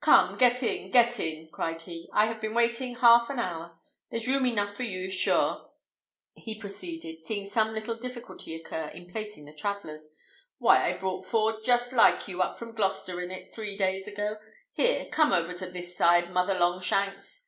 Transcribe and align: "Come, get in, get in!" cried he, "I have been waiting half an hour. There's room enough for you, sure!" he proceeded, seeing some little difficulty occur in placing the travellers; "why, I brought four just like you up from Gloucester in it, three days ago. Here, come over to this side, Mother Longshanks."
"Come, 0.00 0.38
get 0.38 0.62
in, 0.62 0.92
get 0.92 1.18
in!" 1.18 1.48
cried 1.50 1.82
he, 1.82 2.08
"I 2.12 2.26
have 2.26 2.40
been 2.40 2.54
waiting 2.54 2.94
half 2.94 3.28
an 3.30 3.40
hour. 3.40 3.80
There's 4.12 4.28
room 4.28 4.46
enough 4.46 4.72
for 4.76 4.84
you, 4.84 5.10
sure!" 5.10 5.72
he 6.34 6.54
proceeded, 6.56 7.20
seeing 7.20 7.48
some 7.50 7.72
little 7.72 7.96
difficulty 7.96 8.54
occur 8.54 8.90
in 8.94 9.10
placing 9.10 9.44
the 9.44 9.52
travellers; 9.52 10.14
"why, 10.58 10.86
I 10.88 10.96
brought 10.96 11.24
four 11.24 11.60
just 11.62 11.92
like 11.92 12.28
you 12.28 12.40
up 12.42 12.60
from 12.60 12.76
Gloucester 12.76 13.20
in 13.20 13.32
it, 13.32 13.52
three 13.52 13.76
days 13.76 14.06
ago. 14.06 14.36
Here, 14.70 15.06
come 15.10 15.32
over 15.32 15.52
to 15.52 15.66
this 15.66 15.96
side, 15.96 16.32
Mother 16.32 16.54
Longshanks." 16.56 17.46